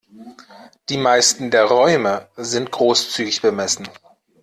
Die 0.89 0.97
meisten 0.97 1.51
der 1.51 1.65
Räume 1.65 2.27
sind 2.35 2.71
großzügig 2.71 3.43
bemessen. 3.43 3.87